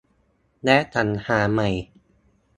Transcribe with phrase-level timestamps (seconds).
[0.63, 1.69] และ สรรหาใหม่